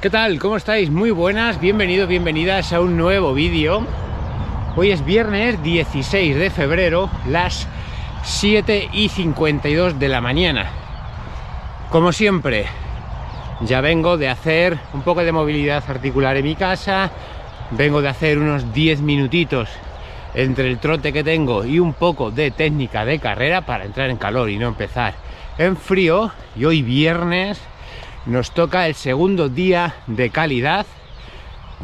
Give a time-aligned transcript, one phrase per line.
[0.00, 0.38] ¿Qué tal?
[0.38, 0.90] ¿Cómo estáis?
[0.90, 3.86] Muy buenas, bienvenidos, bienvenidas a un nuevo vídeo.
[4.76, 7.66] Hoy es viernes 16 de febrero, las
[8.22, 10.70] 7 y 52 de la mañana.
[11.90, 12.66] Como siempre,
[13.62, 17.10] ya vengo de hacer un poco de movilidad articular en mi casa,
[17.70, 19.70] vengo de hacer unos 10 minutitos
[20.34, 24.18] entre el trote que tengo y un poco de técnica de carrera para entrar en
[24.18, 25.14] calor y no empezar
[25.56, 26.32] en frío.
[26.54, 27.58] Y hoy viernes
[28.26, 30.84] nos toca el segundo día de calidad.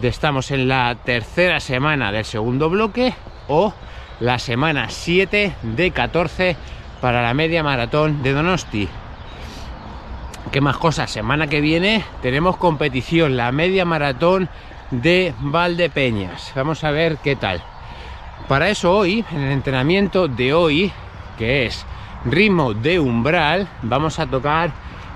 [0.03, 3.15] Estamos en la tercera semana del segundo bloque
[3.49, 3.73] o
[4.19, 6.57] la semana 7 de 14
[7.01, 8.89] para la media maratón de Donosti.
[10.51, 11.11] ¿Qué más cosas?
[11.11, 14.49] Semana que viene tenemos competición, la media maratón
[14.91, 16.53] de Valdepeñas.
[16.57, 17.63] Vamos a ver qué tal.
[18.49, 20.93] Para eso hoy, en el entrenamiento de hoy,
[21.39, 21.87] que es
[22.25, 24.73] ritmo de umbral, vamos a tocar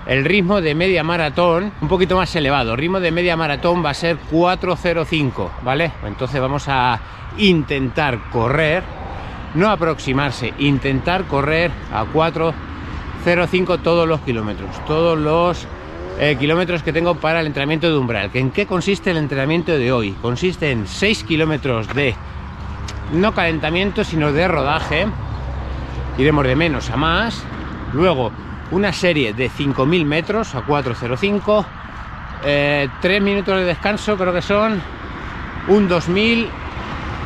[0.06, 2.72] el ritmo de media maratón un poquito más elevado.
[2.72, 5.92] El ritmo de media maratón va a ser 4.05, ¿vale?
[6.04, 7.00] Entonces vamos a
[7.38, 8.82] intentar correr,
[9.54, 15.66] no aproximarse, intentar correr a 4.05 todos los kilómetros, todos los
[16.20, 18.30] eh, kilómetros que tengo para el entrenamiento de umbral.
[18.32, 20.12] ¿En qué consiste el entrenamiento de hoy?
[20.22, 22.14] Consiste en 6 kilómetros de
[23.12, 25.06] no calentamiento, sino de rodaje.
[26.16, 27.42] Iremos de menos a más.
[27.92, 28.32] Luego
[28.70, 31.64] una serie de 5.000 metros a 4.05.
[32.44, 34.80] Eh, 3 minutos de descanso, creo que son
[35.68, 36.48] un 2.000,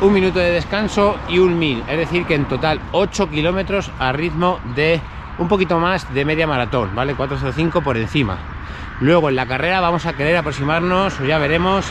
[0.02, 1.82] un minuto de descanso y un 1.000.
[1.88, 5.00] Es decir, que en total 8 kilómetros a ritmo de
[5.38, 7.16] un poquito más de media maratón, ¿vale?
[7.16, 8.36] 4.05 por encima.
[9.00, 11.86] Luego en la carrera vamos a querer aproximarnos, o ya veremos,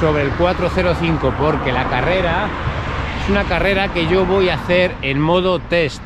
[0.00, 2.48] sobre el 4.05, porque la carrera
[3.22, 6.02] es una carrera que yo voy a hacer en modo test,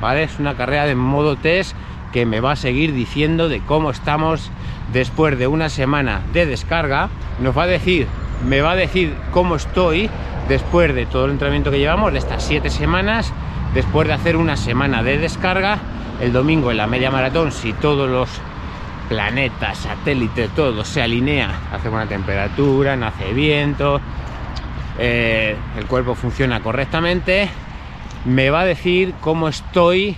[0.00, 0.24] ¿vale?
[0.24, 1.74] Es una carrera de modo test
[2.12, 4.50] que me va a seguir diciendo de cómo estamos
[4.92, 7.08] después de una semana de descarga.
[7.40, 8.06] Nos va a decir,
[8.46, 10.10] me va a decir cómo estoy
[10.48, 13.32] después de todo el entrenamiento que llevamos, de estas siete semanas,
[13.74, 15.78] después de hacer una semana de descarga,
[16.20, 18.28] el domingo en la media maratón, si todos los
[19.08, 24.00] planetas, satélites, todo se alinea, hace buena temperatura, no hace viento,
[24.98, 27.48] eh, el cuerpo funciona correctamente,
[28.24, 30.16] me va a decir cómo estoy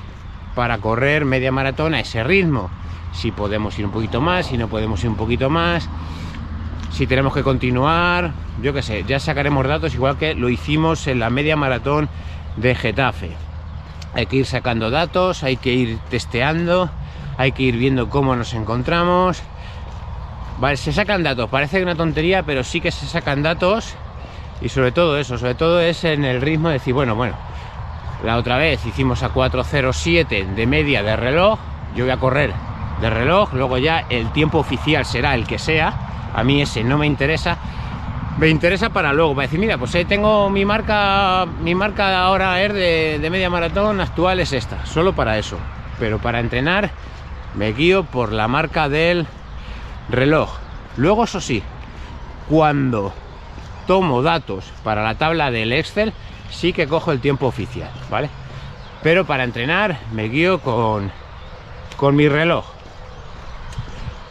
[0.55, 2.71] para correr media maratón a ese ritmo.
[3.13, 5.89] Si podemos ir un poquito más, si no podemos ir un poquito más,
[6.91, 11.19] si tenemos que continuar, yo qué sé, ya sacaremos datos igual que lo hicimos en
[11.21, 12.09] la media maratón
[12.57, 13.31] de Getafe.
[14.15, 16.91] Hay que ir sacando datos, hay que ir testeando,
[17.39, 19.43] hay que ir viendo cómo nos encontramos.
[20.59, 23.95] Vale, se sacan datos, parece una tontería, pero sí que se sacan datos
[24.61, 27.35] y sobre todo eso, sobre todo es en el ritmo de decir, bueno, bueno,
[28.25, 31.59] la otra vez hicimos a 4.07 de media de reloj,
[31.95, 32.53] yo voy a correr
[33.01, 35.93] de reloj, luego ya el tiempo oficial será el que sea,
[36.35, 37.59] a mí ese no me interesa,
[38.39, 42.63] me interesa para luego, para decir, mira, pues eh, tengo mi marca, mi marca ahora
[42.63, 45.59] es de, de media maratón actual es esta, solo para eso,
[45.99, 46.91] pero para entrenar
[47.55, 49.27] me guío por la marca del
[50.09, 50.51] reloj.
[50.97, 51.63] Luego, eso sí,
[52.49, 53.13] cuando
[53.87, 56.13] tomo datos para la tabla del Excel,
[56.53, 58.31] sí que cojo el tiempo oficial, ¿vale?
[59.03, 61.11] Pero para entrenar me guío con,
[61.97, 62.65] con mi reloj.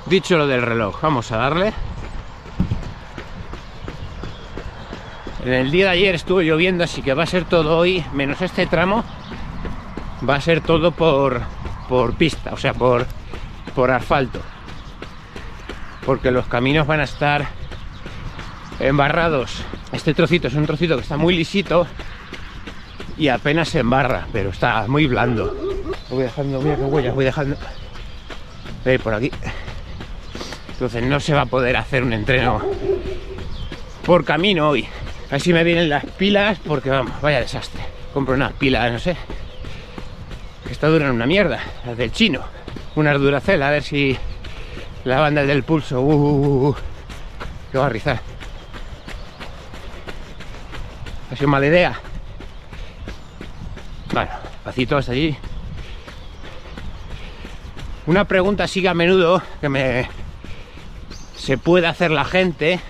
[0.05, 1.73] Dicho lo del reloj, vamos a darle.
[5.43, 8.41] En el día de ayer estuvo lloviendo, así que va a ser todo hoy, menos
[8.41, 9.03] este tramo,
[10.27, 11.41] va a ser todo por,
[11.89, 13.07] por pista, o sea, por,
[13.75, 14.39] por asfalto.
[16.05, 17.47] Porque los caminos van a estar
[18.79, 19.63] embarrados.
[19.91, 21.87] Este trocito es un trocito que está muy lisito
[23.21, 25.55] y apenas se embarra, pero está muy blando.
[26.09, 27.55] Voy dejando, mira qué huellas, voy dejando.
[28.83, 29.31] Voy por aquí.
[30.71, 32.59] Entonces no se va a poder hacer un entreno
[34.03, 34.87] por camino hoy.
[35.29, 37.83] Así me vienen las pilas porque vamos, vaya desastre.
[38.11, 39.15] Compro unas pilas, no sé.
[40.65, 42.41] Que está duran una mierda, las del chino.
[42.95, 44.17] Unas Duracell, a ver si
[45.03, 46.01] la banda del pulso.
[46.01, 46.75] Uh, uh, uh,
[47.71, 48.19] que va a rizar.
[51.31, 52.01] Ha sido mala idea.
[54.13, 54.29] Bueno,
[54.65, 55.37] pasito hasta allí.
[58.07, 60.09] Una pregunta sigue a menudo que me
[61.37, 62.81] se puede hacer la gente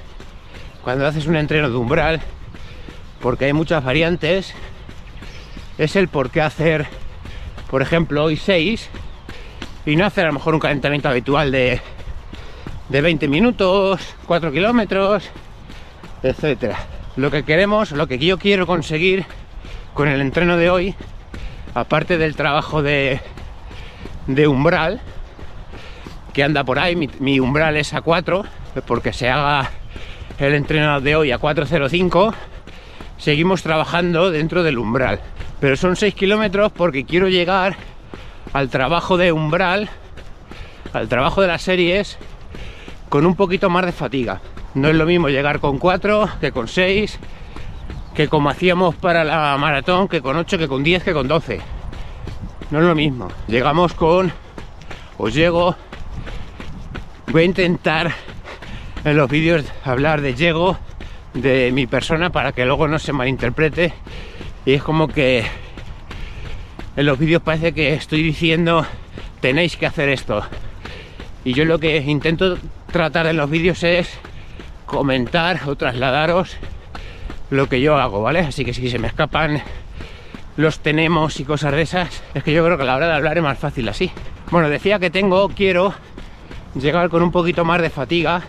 [0.84, 2.22] cuando haces un entreno de umbral,
[3.22, 4.56] porque hay muchas variantes,
[5.78, 6.88] es el por qué hacer,
[7.70, 8.90] por ejemplo, hoy 6
[9.86, 11.82] y no hacer a lo mejor un calentamiento habitual de,
[12.90, 15.30] de 20 minutos, 4 kilómetros,
[16.24, 16.80] etcétera.
[17.16, 19.26] Lo que queremos, lo que yo quiero conseguir
[19.94, 20.96] con el entreno de hoy,
[21.74, 23.20] aparte del trabajo de,
[24.28, 25.02] de umbral,
[26.34, 28.44] que anda por ahí, mi, mi umbral es a 4,
[28.86, 29.70] porque se haga
[30.40, 32.34] el entreno de hoy a 4.05,
[33.18, 35.20] seguimos trabajando dentro del umbral.
[35.60, 37.76] Pero son 6 kilómetros porque quiero llegar
[38.54, 39.90] al trabajo de umbral,
[40.94, 42.18] al trabajo de las series,
[43.10, 44.42] con un poquito más de fatiga.
[44.74, 47.20] No es lo mismo llegar con 4 que con 6,
[48.14, 51.60] que como hacíamos para la maratón, que con 8, que con 10, que con 12.
[52.72, 53.30] No es lo mismo.
[53.48, 54.32] Llegamos con,
[55.18, 55.76] os llego,
[57.28, 58.12] voy a intentar
[59.04, 60.78] en los vídeos hablar de llego,
[61.34, 63.94] de mi persona, para que luego no se malinterprete.
[64.66, 65.46] Y es como que
[66.96, 68.86] en los vídeos parece que estoy diciendo
[69.40, 70.44] tenéis que hacer esto.
[71.44, 72.58] Y yo lo que intento
[72.92, 74.10] tratar en los vídeos es
[74.86, 76.58] comentar o trasladaros
[77.52, 78.40] lo que yo hago, ¿vale?
[78.40, 79.62] Así que si se me escapan
[80.58, 83.14] los tenemos y cosas de esas, es que yo creo que a la hora de
[83.14, 84.10] hablar es más fácil así.
[84.50, 85.94] Bueno, decía que tengo, quiero
[86.76, 88.42] llegar con un poquito más de fatiga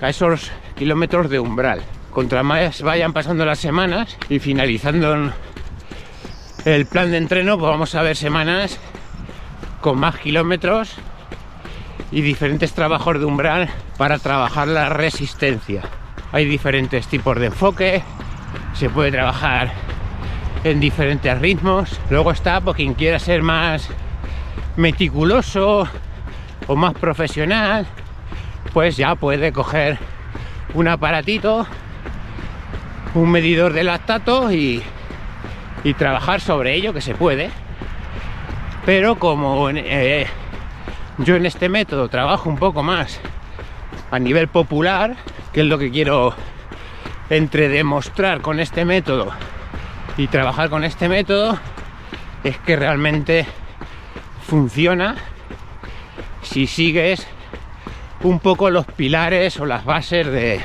[0.00, 1.82] a esos kilómetros de umbral.
[2.10, 5.32] Contra más vayan pasando las semanas y finalizando
[6.64, 8.78] el plan de entreno, pues vamos a ver semanas
[9.80, 10.96] con más kilómetros
[12.12, 15.82] y diferentes trabajos de umbral para trabajar la resistencia.
[16.34, 18.02] Hay diferentes tipos de enfoque,
[18.72, 19.72] se puede trabajar
[20.64, 22.00] en diferentes ritmos.
[22.10, 23.88] Luego está por quien quiera ser más
[24.74, 25.86] meticuloso
[26.66, 27.86] o más profesional,
[28.72, 29.96] pues ya puede coger
[30.74, 31.68] un aparatito,
[33.14, 34.82] un medidor de lactato y,
[35.84, 37.48] y trabajar sobre ello, que se puede.
[38.84, 40.26] Pero como eh,
[41.18, 43.20] yo en este método trabajo un poco más
[44.14, 45.16] a nivel popular,
[45.52, 46.34] que es lo que quiero
[47.30, 49.32] entre demostrar con este método
[50.16, 51.58] y trabajar con este método,
[52.44, 53.44] es que realmente
[54.46, 55.16] funciona
[56.42, 57.26] si sigues
[58.22, 60.60] un poco los pilares o las bases de,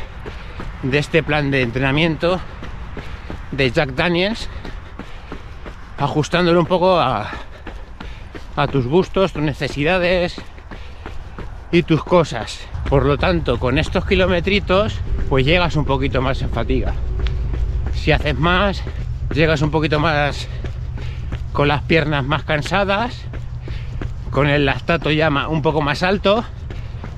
[0.83, 2.39] de este plan de entrenamiento
[3.51, 4.47] de Jack Daniels,
[5.97, 7.31] ajustándolo un poco a,
[8.55, 10.39] a tus gustos, tus necesidades
[11.71, 12.68] y tus cosas.
[12.89, 14.95] Por lo tanto, con estos kilometritos,
[15.29, 16.93] pues llegas un poquito más en fatiga.
[17.93, 18.81] Si haces más,
[19.31, 20.47] llegas un poquito más
[21.53, 23.25] con las piernas más cansadas,
[24.31, 26.43] con el lactato ya un poco más alto,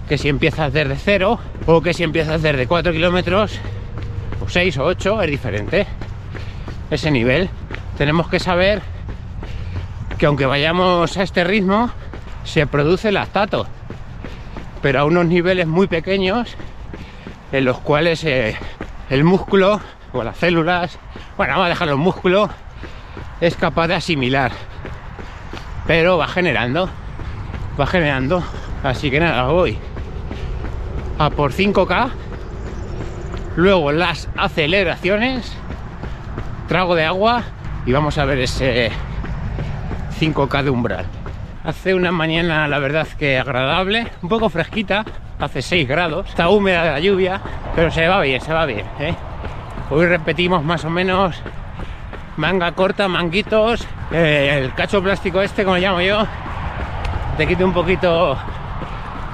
[0.09, 3.57] que si empiezas desde cero o que si empiezas desde 4 kilómetros
[4.43, 5.87] o 6 o 8 es diferente.
[6.89, 7.49] Ese nivel.
[7.97, 8.81] Tenemos que saber
[10.17, 11.91] que aunque vayamos a este ritmo,
[12.43, 13.67] se produce lactato,
[14.81, 16.55] pero a unos niveles muy pequeños
[17.51, 18.55] en los cuales eh,
[19.09, 19.81] el músculo
[20.13, 20.97] o las células,
[21.37, 22.49] bueno, vamos a dejarlo en músculo,
[23.39, 24.51] es capaz de asimilar,
[25.87, 26.89] pero va generando,
[27.79, 28.43] va generando.
[28.83, 29.77] Así que nada, voy
[31.19, 32.09] a por 5K,
[33.55, 35.53] luego las aceleraciones,
[36.67, 37.43] trago de agua
[37.85, 38.91] y vamos a ver ese
[40.19, 41.20] 5K de umbral.
[41.63, 45.05] Hace una mañana, la verdad que agradable, un poco fresquita,
[45.37, 47.39] hace 6 grados, está húmeda la lluvia,
[47.75, 48.83] pero se va bien, se va bien.
[48.99, 49.13] ¿eh?
[49.91, 51.39] Hoy repetimos más o menos
[52.37, 56.25] manga corta, manguitos, eh, el cacho plástico este, como llamo yo,
[57.37, 58.35] te quite un poquito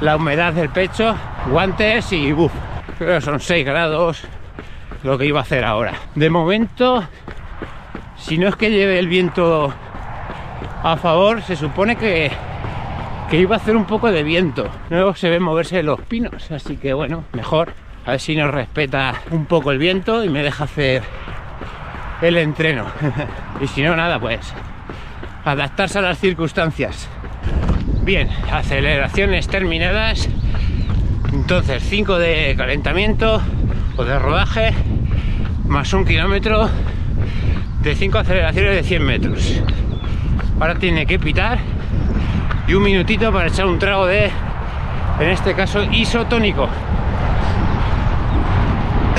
[0.02, 1.16] la humedad del pecho,
[1.50, 2.52] guantes y buf,
[3.00, 4.28] pero son 6 grados
[5.04, 5.94] lo que iba a hacer ahora.
[6.14, 7.08] De momento,
[8.18, 9.74] si no es que lleve el viento
[10.94, 12.32] a favor, se supone que,
[13.30, 14.70] que iba a hacer un poco de viento.
[14.90, 17.74] Luego se ve moverse los pinos, así que bueno, mejor.
[18.06, 21.04] A ver si nos respeta un poco el viento y me deja hacer
[22.22, 22.86] el entreno.
[23.62, 24.54] y si no, nada, pues
[25.44, 27.10] adaptarse a las circunstancias.
[28.04, 30.30] Bien, aceleraciones terminadas.
[31.34, 33.42] Entonces, 5 de calentamiento
[33.98, 34.74] o de rodaje,
[35.66, 36.70] más un kilómetro
[37.82, 39.62] de 5 aceleraciones de 100 metros.
[40.60, 41.60] Ahora tiene que pitar
[42.68, 44.32] y un minutito para echar un trago de,
[45.20, 46.68] en este caso, isotónico.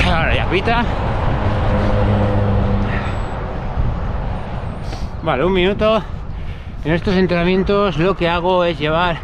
[0.05, 0.83] Ahora ya pita.
[5.23, 6.03] Vale, un minuto.
[6.83, 9.17] En estos entrenamientos lo que hago es llevar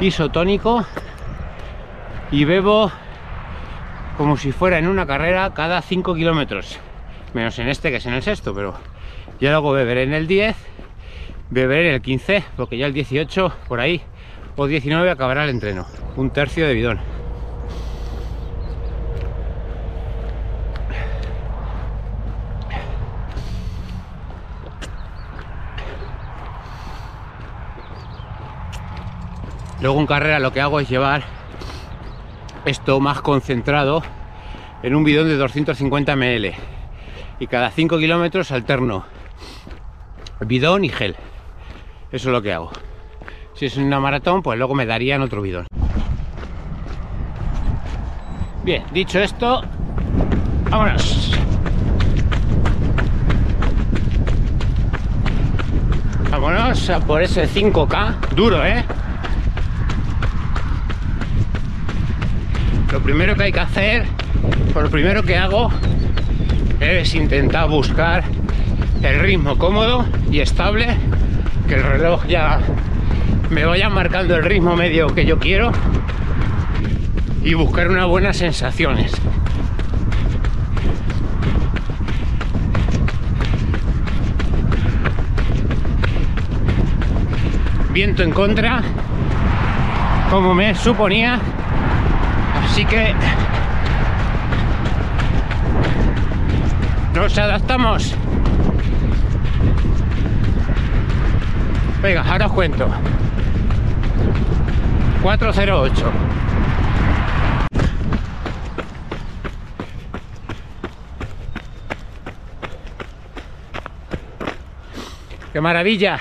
[0.00, 0.84] isotónico
[2.30, 2.90] y bebo
[4.18, 6.78] como si fuera en una carrera cada 5 kilómetros.
[7.32, 8.74] Menos en este que es en el sexto, pero
[9.40, 10.69] ya luego beberé en el 10
[11.50, 14.00] beber el 15, porque ya el 18 por ahí
[14.56, 15.86] o 19 acabará el entreno.
[16.16, 17.00] Un tercio de bidón.
[29.80, 31.22] Luego en carrera lo que hago es llevar
[32.66, 34.02] esto más concentrado
[34.82, 36.52] en un bidón de 250 ml
[37.38, 39.06] y cada 5 kilómetros alterno
[40.40, 41.16] bidón y gel.
[42.12, 42.70] Eso es lo que hago.
[43.54, 45.66] Si es una maratón, pues luego me darían otro bidón.
[48.64, 49.62] Bien, dicho esto,
[50.70, 51.38] vámonos.
[56.30, 58.30] Vámonos a por ese 5K.
[58.34, 58.84] Duro, ¿eh?
[62.92, 64.04] Lo primero que hay que hacer,
[64.72, 65.70] por lo primero que hago,
[66.80, 68.24] es intentar buscar
[69.02, 70.96] el ritmo cómodo y estable,
[71.70, 72.58] que el reloj ya
[73.48, 75.70] me vaya marcando el ritmo medio que yo quiero
[77.44, 79.12] y buscar unas buenas sensaciones.
[87.92, 88.82] Viento en contra,
[90.28, 91.38] como me suponía,
[92.64, 93.14] así que
[97.14, 98.16] nos adaptamos.
[102.02, 102.88] Venga, ahora os cuento.
[105.22, 106.12] 408.
[115.52, 116.20] ¡Qué maravilla!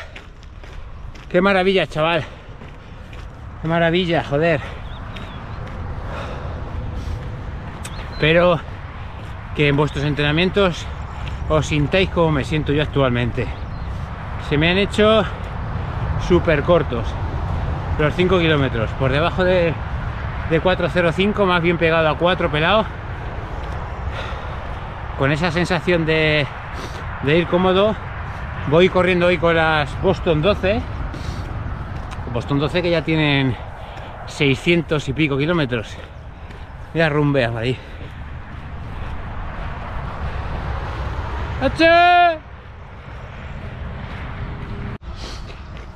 [1.30, 2.26] ¡Qué maravilla, chaval!
[3.62, 4.60] ¡Qué maravilla, joder!
[8.20, 8.60] Pero
[9.56, 10.86] que en vuestros entrenamientos
[11.48, 13.48] os sintáis como me siento yo actualmente.
[14.50, 15.24] Se me han hecho
[16.30, 17.06] súper cortos
[18.00, 19.74] los 5 kilómetros, por debajo de,
[20.50, 22.86] de 4.05, más bien pegado a 4 pelado,
[25.18, 26.48] con esa sensación de,
[27.24, 27.94] de ir cómodo
[28.68, 30.80] Voy corriendo hoy con las Boston 12.
[32.32, 33.56] Boston 12 que ya tienen
[34.28, 35.98] 600 y pico kilómetros.
[36.94, 37.76] Mira rumbeas ahí.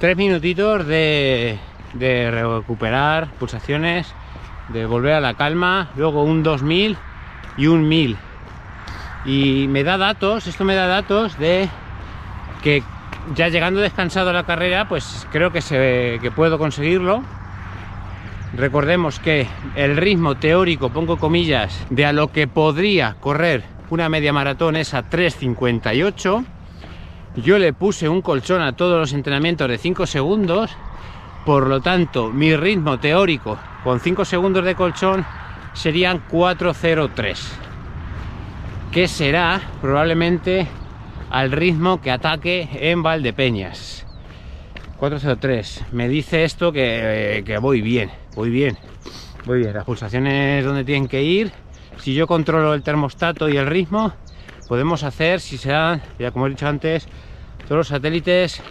[0.03, 1.57] Tres minutitos de,
[1.93, 4.13] de recuperar pulsaciones,
[4.67, 6.98] de volver a la calma, luego un 2000
[7.55, 8.17] y un 1000.
[9.24, 11.69] Y me da datos, esto me da datos de
[12.62, 12.83] que
[13.33, 17.24] ya llegando descansado a la carrera, pues creo que, se, que puedo conseguirlo.
[18.57, 24.33] Recordemos que el ritmo teórico, pongo comillas, de a lo que podría correr una media
[24.33, 26.43] maratón es a 3.58.
[27.36, 30.72] Yo le puse un colchón a todos los entrenamientos de 5 segundos,
[31.46, 35.25] por lo tanto mi ritmo teórico con 5 segundos de colchón
[35.74, 37.38] serían 4.03,
[38.92, 40.68] que será probablemente
[41.32, 44.06] al ritmo que ataque en Valdepeñas.
[44.98, 45.86] 403.
[45.92, 48.78] Me dice esto que, eh, que, voy bien, voy bien,
[49.46, 49.74] voy bien.
[49.74, 51.52] Las pulsaciones donde tienen que ir.
[51.98, 54.13] Si yo controlo el termostato y el ritmo,
[54.67, 57.08] podemos hacer, si se dan, ya como he dicho antes,
[57.63, 58.62] todos los satélites,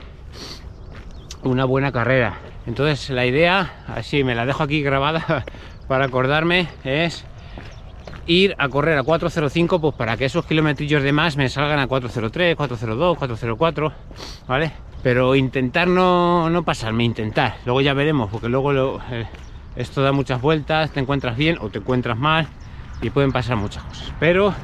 [1.43, 2.39] una buena carrera.
[2.67, 5.45] Entonces la idea, así me la dejo aquí grabada
[5.89, 7.25] para acordarme, es
[8.27, 11.87] ir a correr a 405 pues para que esos kilometrillos de más me salgan a
[11.87, 13.93] 403, 402, 404,
[14.47, 14.73] ¿vale?
[15.03, 17.57] Pero intentar no, no pasarme, intentar.
[17.65, 19.27] Luego ya veremos, porque luego eh,
[19.75, 22.47] esto da muchas vueltas, te encuentras bien o te encuentras mal
[23.01, 24.13] y pueden pasar muchas cosas.
[24.21, 24.55] Pero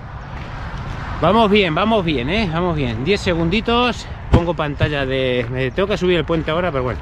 [1.21, 2.51] vamos bien, vamos bien, ¿eh?
[2.53, 3.05] Vamos bien.
[3.05, 5.47] 10 segunditos, pongo pantalla de...
[5.51, 7.01] Me tengo que subir el puente ahora, pero bueno.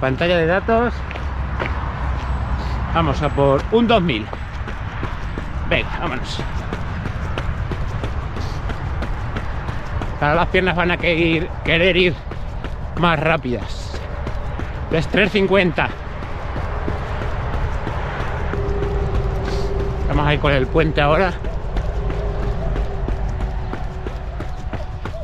[0.00, 0.94] Pantalla de datos.
[2.94, 4.26] Vamos a por un 2000.
[5.68, 6.40] Venga, vámonos.
[10.20, 12.14] Ahora las piernas van a querer ir
[12.98, 14.00] más rápidas.
[14.90, 15.88] Es 3.50.
[20.08, 21.32] Vamos ahí con el puente ahora.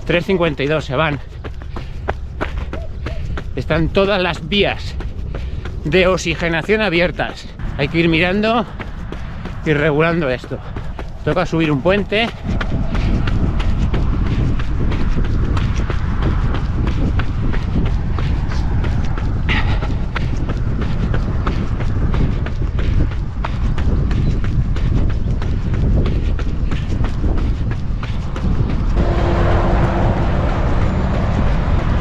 [0.06, 1.18] 3.52 se van.
[3.56, 4.94] Están todas las vías
[5.84, 7.46] de oxigenación abiertas.
[7.78, 8.66] Hay que ir mirando
[9.64, 10.58] y regulando esto.
[11.25, 12.28] Toca subir un puente.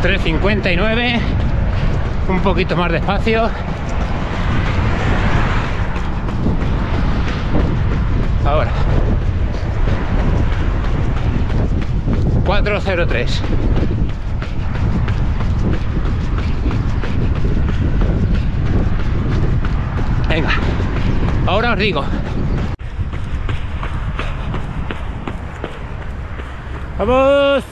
[0.04, 1.20] $3.59
[2.28, 3.50] un poquito más despacio
[8.46, 8.72] ahora
[12.46, 13.42] 403
[20.28, 20.52] venga
[21.46, 22.06] Ahora os digo.
[26.98, 27.63] Vamos.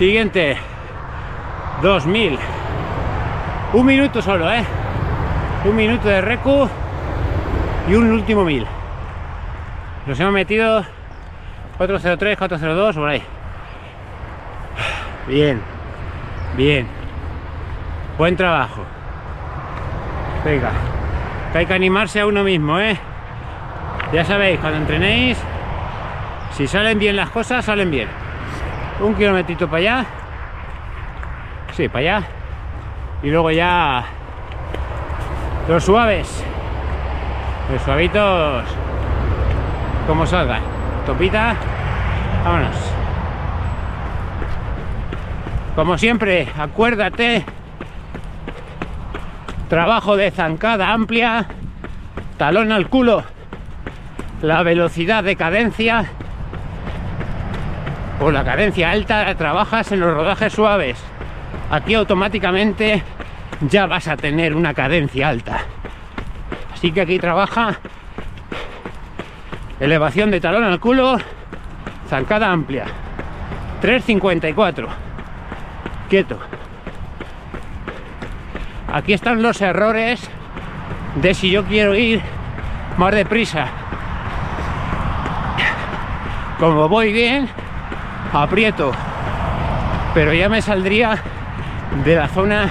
[0.00, 0.56] Siguiente.
[1.82, 2.38] 2000.
[3.74, 4.64] Un minuto solo, ¿eh?
[5.66, 6.66] Un minuto de recu
[7.86, 8.66] y un último mil.
[10.06, 10.86] Nos hemos metido
[11.76, 13.22] 403, 402, por ahí.
[15.28, 15.60] Bien,
[16.56, 16.86] bien.
[18.16, 18.80] Buen trabajo.
[20.46, 20.70] Venga,
[21.52, 22.96] que hay que animarse a uno mismo, ¿eh?
[24.14, 25.36] Ya sabéis, cuando entrenéis,
[26.52, 28.19] si salen bien las cosas, salen bien.
[29.00, 30.06] Un kilometrito para allá.
[31.72, 32.26] Sí, para allá.
[33.22, 34.04] Y luego ya
[35.68, 36.44] los suaves.
[37.72, 38.64] Los suavitos
[40.06, 40.62] como salgan.
[41.06, 41.54] Topita.
[42.44, 42.76] Vámonos.
[45.76, 47.44] Como siempre, acuérdate.
[49.68, 51.46] Trabajo de zancada amplia.
[52.36, 53.22] Talón al culo.
[54.42, 56.10] La velocidad de cadencia.
[58.20, 61.02] O la cadencia alta trabajas en los rodajes suaves.
[61.70, 63.02] Aquí automáticamente
[63.62, 65.64] ya vas a tener una cadencia alta.
[66.72, 67.78] Así que aquí trabaja
[69.80, 71.16] elevación de talón al culo,
[72.08, 72.84] zancada amplia.
[73.82, 74.86] 3.54.
[76.08, 76.38] Quieto.
[78.92, 80.28] Aquí están los errores
[81.14, 82.20] de si yo quiero ir
[82.98, 83.68] más deprisa.
[86.58, 87.48] Como voy bien,
[88.32, 88.92] aprieto.
[90.14, 91.18] Pero ya me saldría
[92.04, 92.70] de la zona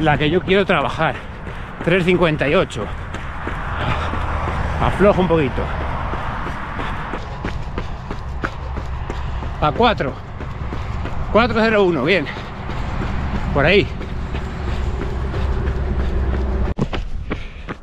[0.00, 1.14] la que yo quiero trabajar.
[1.84, 2.86] 358
[4.80, 5.62] aflojo un poquito.
[9.60, 10.12] A 4
[11.32, 12.26] 401 bien.
[13.52, 13.86] Por ahí.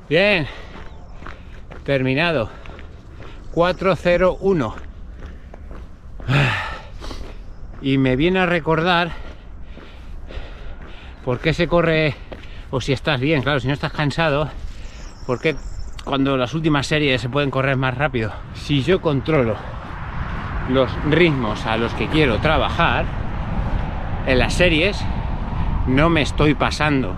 [0.08, 0.48] Bien.
[1.84, 2.50] Terminado.
[3.52, 4.85] 401
[7.86, 9.12] y me viene a recordar
[11.24, 12.16] ¿Por qué se corre,
[12.70, 14.48] o si estás bien, claro, si no estás cansado,
[15.26, 15.56] por qué
[16.04, 18.32] cuando las últimas series se pueden correr más rápido?
[18.54, 19.56] Si yo controlo
[20.70, 23.06] los ritmos a los que quiero trabajar,
[24.28, 25.04] en las series
[25.88, 27.16] no me estoy pasando.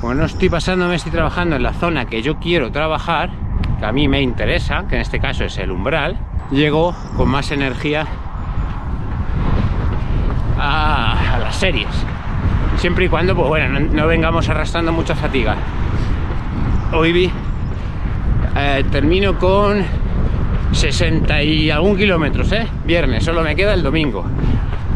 [0.00, 3.30] Como no estoy pasando, me estoy trabajando en la zona que yo quiero trabajar,
[3.78, 6.18] que a mí me interesa, que en este caso es el umbral,
[6.50, 8.08] llego con más energía
[10.58, 11.88] a, las series
[12.76, 15.56] siempre y cuando, pues bueno, no, vengamos arrastrando mucha fatiga.
[16.92, 17.30] Hoy vi,
[18.56, 19.84] eh, termino con
[20.72, 22.66] 60 y algún kilómetros, ¿eh?
[22.84, 24.24] Viernes, solo me queda el domingo.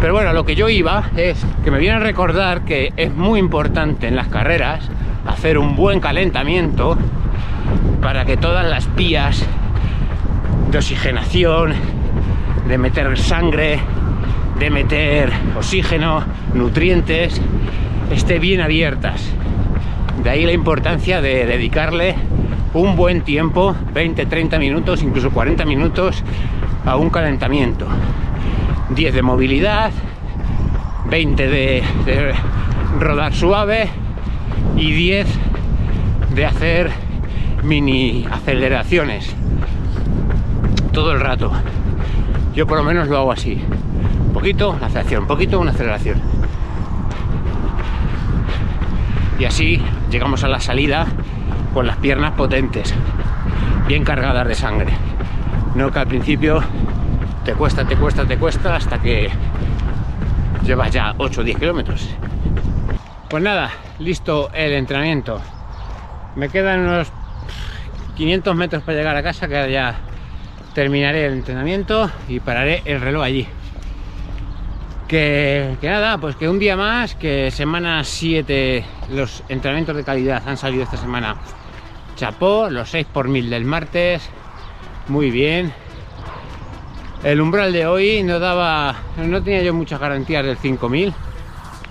[0.00, 3.40] Pero bueno, lo que yo iba es que me viene a recordar que es muy
[3.40, 4.88] importante en las carreras
[5.26, 6.96] hacer un buen calentamiento
[8.00, 9.44] para que todas las vías
[10.70, 11.74] de oxigenación,
[12.68, 13.80] de meter sangre,
[14.58, 16.22] de meter oxígeno,
[16.54, 17.40] nutrientes,
[18.10, 19.22] esté bien abiertas.
[20.22, 22.14] De ahí la importancia de dedicarle
[22.74, 26.22] un buen tiempo, 20, 30 minutos, incluso 40 minutos,
[26.84, 27.86] a un calentamiento.
[28.90, 29.90] 10 de movilidad,
[31.06, 32.32] 20 de, de
[32.98, 33.88] rodar suave
[34.76, 35.26] y 10
[36.34, 36.90] de hacer
[37.62, 39.34] mini aceleraciones
[40.92, 41.50] todo el rato.
[42.54, 43.60] Yo por lo menos lo hago así.
[44.32, 46.20] Poquito, una aceleración, un poquito, una aceleración
[49.42, 51.04] y así llegamos a la salida
[51.74, 52.94] con las piernas potentes,
[53.88, 54.92] bien cargadas de sangre.
[55.74, 56.62] No que al principio
[57.44, 59.30] te cuesta, te cuesta, te cuesta hasta que
[60.64, 62.08] llevas ya 8 o 10 kilómetros.
[63.28, 65.40] Pues nada, listo el entrenamiento.
[66.36, 67.08] Me quedan unos
[68.14, 69.96] 500 metros para llegar a casa, que ya
[70.72, 73.48] terminaré el entrenamiento y pararé el reloj allí.
[75.12, 80.56] Que, nada, pues que un día más, que semana 7, los entrenamientos de calidad han
[80.56, 81.36] salido esta semana.
[82.16, 84.26] Chapó, los 6 por 1000 del martes,
[85.08, 85.70] muy bien.
[87.22, 91.12] El umbral de hoy no daba, no tenía yo muchas garantías del 5000,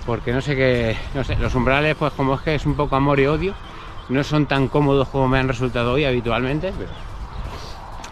[0.04, 2.96] porque no sé qué, no sé, los umbrales, pues como es que es un poco
[2.96, 3.54] amor y odio,
[4.08, 6.72] no son tan cómodos como me han resultado hoy habitualmente,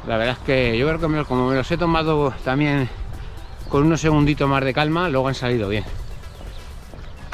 [0.06, 2.88] la verdad es que yo creo que como me los he tomado también
[3.70, 5.84] con unos segunditos más de calma, luego han salido bien.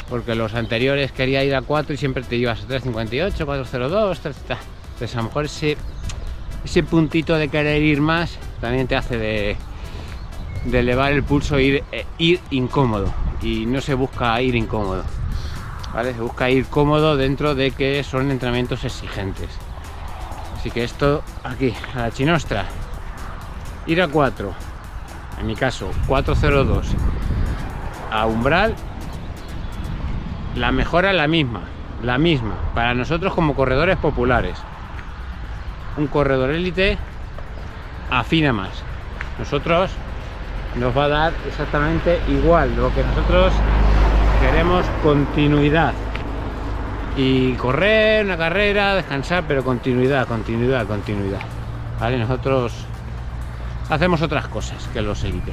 [0.09, 4.37] Porque los anteriores quería ir a 4 y siempre te ibas a 358, 402, 3,
[4.37, 9.57] Entonces a lo mejor ese, puntito de querer ir más también te hace de,
[10.71, 13.13] elevar el pulso e ir, e ir incómodo.
[13.41, 15.05] Y no se busca ir incómodo.
[15.93, 16.13] ¿vale?
[16.13, 19.49] Se busca ir cómodo dentro de que son entrenamientos exigentes.
[20.55, 22.67] Así que esto aquí, a la chinostra,
[23.87, 24.66] ir a 4,
[25.39, 26.87] en mi caso 402,
[28.11, 28.75] a umbral,
[30.55, 31.63] la mejora es la misma,
[32.03, 34.59] la misma, para nosotros como corredores populares.
[35.97, 36.99] Un corredor élite
[38.11, 38.83] afina más.
[39.39, 39.91] Nosotros
[40.77, 42.75] nos va a dar exactamente igual.
[42.77, 43.53] Lo que nosotros
[44.41, 45.93] queremos continuidad.
[47.17, 51.41] Y correr una carrera, descansar, pero continuidad, continuidad, continuidad.
[51.99, 52.19] ¿Vale?
[52.19, 52.86] Nosotros
[53.89, 55.53] hacemos otras cosas que los élite.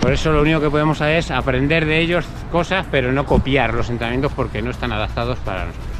[0.00, 3.74] Por eso lo único que podemos hacer es aprender de ellos cosas, pero no copiar
[3.74, 5.96] los entrenamientos porque no están adaptados para nosotros.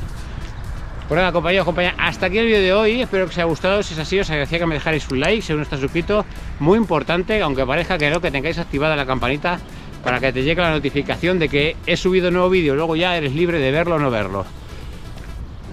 [1.09, 3.01] Por nada, compañeros, compañeras, hasta aquí el vídeo de hoy.
[3.03, 3.83] Espero que os haya gustado.
[3.83, 6.25] Si es así, os agradecería que me dejarais un like si aún no estáis suscrito.
[6.59, 9.59] Muy importante, aunque parezca que no, que tengáis activada la campanita
[10.03, 12.77] para que te llegue la notificación de que he subido un nuevo vídeo.
[12.77, 14.47] Luego ya eres libre de verlo o no verlo.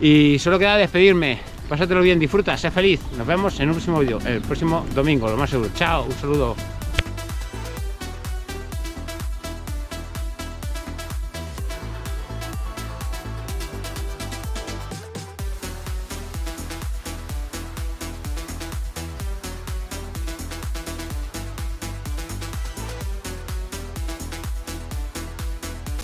[0.01, 1.52] Y solo queda despedirme.
[1.69, 3.01] Pásatelo bien, disfruta, sé feliz.
[3.17, 5.69] Nos vemos en un próximo vídeo, el próximo domingo, lo más seguro.
[5.73, 6.55] Chao, un saludo.